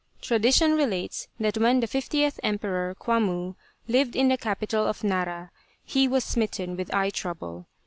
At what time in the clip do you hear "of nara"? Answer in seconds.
4.87-5.51